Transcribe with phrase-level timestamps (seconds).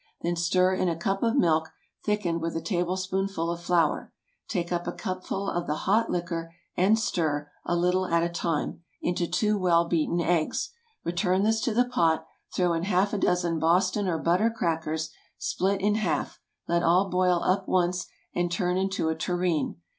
[0.23, 1.69] Then stir in a cup of milk,
[2.03, 4.11] thickened with a tablespoonful of flour;
[4.47, 8.81] take up a cupful of the hot liquor, and stir, a little at a time,
[9.03, 10.71] into two well beaten eggs.
[11.03, 15.79] Return this to the pot, throw in half a dozen Boston or butter crackers, split
[15.81, 19.79] in half; let all boil up once, and turn into a tureen.